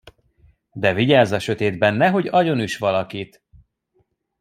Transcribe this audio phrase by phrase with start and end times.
[0.73, 3.43] De vigyázz a sötétben, nehogy agyonüss valakit!